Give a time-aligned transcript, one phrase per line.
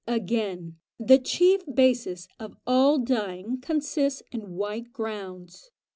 [0.07, 5.69] Again, the chief basis of all dyeing consists in white grounds.